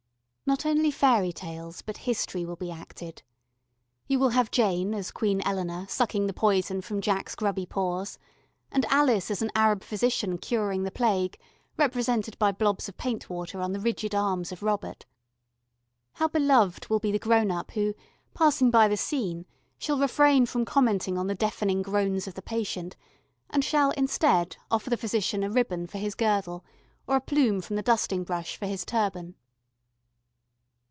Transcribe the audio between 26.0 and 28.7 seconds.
girdle or a plume from the dusting brush for